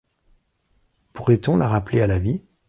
[1.13, 2.41] Pourrait-on la rappeler à la vie?